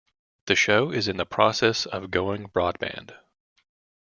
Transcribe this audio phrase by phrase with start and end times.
[0.47, 3.15] The show is in the process of going Broadband.